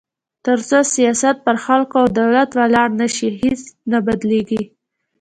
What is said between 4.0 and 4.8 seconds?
بدلېږي.